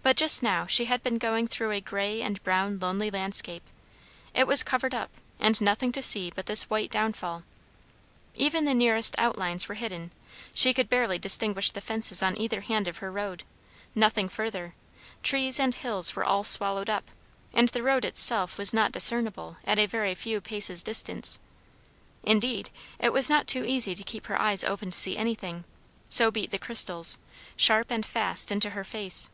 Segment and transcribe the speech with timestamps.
[0.00, 3.62] But just now she had been going through a grey and brown lonely landscape;
[4.32, 7.42] it was covered up, and nothing to see but this white downfall.
[8.34, 10.10] Even the nearest outlines were hidden;
[10.54, 13.44] she could barely distinguish the fences on either hand of her road;
[13.94, 14.72] nothing further;
[15.22, 17.10] trees and hills were all swallowed up,
[17.52, 21.38] and the road itself was not discernible at a very few paces' distance.
[22.22, 25.64] Indeed, it was not too easy to keep her eyes open to see anything,
[26.08, 27.18] so beat the crystals,
[27.58, 29.28] sharp and fast, into her face.